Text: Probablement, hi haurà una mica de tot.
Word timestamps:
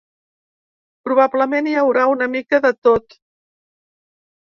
Probablement, 1.09 1.71
hi 1.73 1.77
haurà 1.83 2.09
una 2.17 2.31
mica 2.39 2.63
de 2.67 2.75
tot. 2.91 3.21